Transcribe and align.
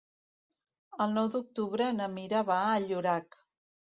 El 1.05 1.13
nou 1.17 1.27
d'octubre 1.35 1.91
na 1.99 2.09
Mira 2.15 2.41
va 2.47 2.57
a 2.71 2.75
Llorac. 2.87 3.41